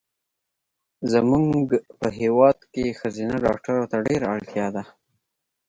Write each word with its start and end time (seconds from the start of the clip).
زمونږ 1.11 1.45
په 1.99 2.07
هېواد 2.19 2.57
کې 2.73 2.97
ښځېنه 2.99 3.35
ډاکټرو 3.45 3.85
ته 3.91 3.97
ډېره 4.07 4.25
اړتیا 4.35 4.67
ده 4.75 4.83